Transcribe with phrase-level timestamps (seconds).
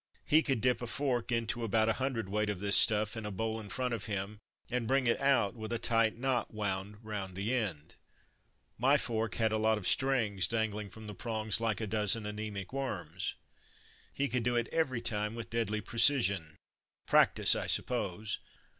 [0.25, 3.59] He could dip a fork into about a hundredweight of this stuff in a bowl
[3.59, 7.53] in front of him, and bring it out with a tight knot wound round the
[7.53, 7.97] end.
[8.79, 12.73] My fork had a lot of strings dangling from the prongs like a dozen anaemic
[12.73, 13.35] worms.
[14.11, 16.55] He could do it every time with deadly precision,—
[17.05, 18.39] practice, I suppose.